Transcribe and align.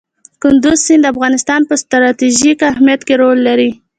کندز 0.41 0.79
سیند 0.85 1.03
د 1.09 1.11
افغانستان 1.13 1.61
په 1.69 1.73
ستراتیژیک 1.81 2.59
اهمیت 2.71 3.01
کې 3.07 3.15
رول 3.21 3.39
لري. 3.47 3.69